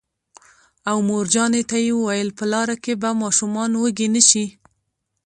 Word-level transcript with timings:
او 0.89 0.97
مورجانې 1.09 1.61
ته 1.69 1.77
یې 1.85 1.91
وویل: 1.97 2.29
په 2.37 2.45
لاره 2.53 2.75
کې 2.83 2.93
به 3.01 3.09
ماشومان 3.21 3.71
وږي 3.75 4.07
نه 4.15 4.21
شي 4.29 4.45